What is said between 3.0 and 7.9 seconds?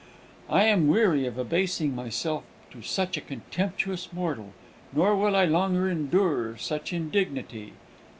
a contemptuous mortal, nor will I longer endure such indignity.